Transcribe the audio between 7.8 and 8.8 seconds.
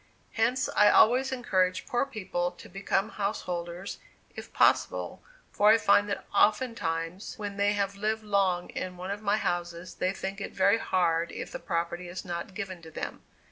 lived long